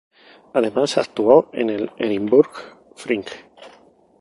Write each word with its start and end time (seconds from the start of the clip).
Además 0.55 0.97
actuó 0.97 1.51
en 1.53 1.69
el 1.69 1.91
Edinburgh 1.95 2.49
Fringe. 2.95 3.45